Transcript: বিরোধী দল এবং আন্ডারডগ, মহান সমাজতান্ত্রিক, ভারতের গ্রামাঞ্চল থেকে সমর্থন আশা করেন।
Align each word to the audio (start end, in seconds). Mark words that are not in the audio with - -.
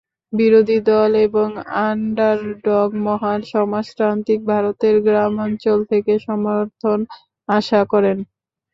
বিরোধী 0.33 0.79
দল 0.87 1.11
এবং 1.27 1.47
আন্ডারডগ, 1.85 2.89
মহান 3.05 3.39
সমাজতান্ত্রিক, 3.51 4.39
ভারতের 4.45 4.95
গ্রামাঞ্চল 5.05 5.79
থেকে 5.91 6.13
সমর্থন 6.27 6.99
আশা 7.49 7.81
করেন। 7.91 8.17